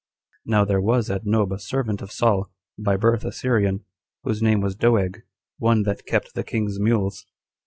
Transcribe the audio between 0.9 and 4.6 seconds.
at Nob a servant of Saul, by birth a Syrian, whose name